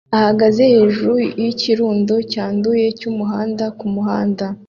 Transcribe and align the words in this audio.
ahagaze 0.17 0.61
hejuru 0.73 1.13
yikirundo 1.41 2.15
cyanduye 2.31 2.85
cyumuhanda 2.99 3.65
kumuhanda 3.79 4.45